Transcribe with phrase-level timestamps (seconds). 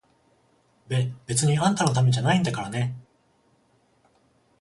[0.87, 2.95] べ、別にあんたのためじゃないんだからね！